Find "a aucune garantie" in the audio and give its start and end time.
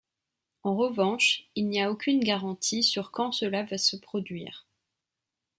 1.79-2.81